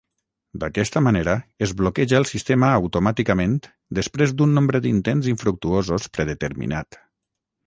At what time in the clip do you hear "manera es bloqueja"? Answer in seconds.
1.07-2.17